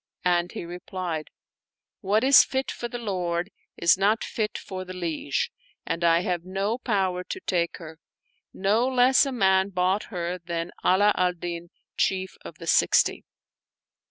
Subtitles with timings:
[0.25, 1.27] and he replied,
[1.99, 5.51] "What is fit for the lord is not fit for the liege
[5.85, 7.99] and I have no power to take her:
[8.51, 13.25] no less a man bought her than Ala al Din, Chief of the Sixty."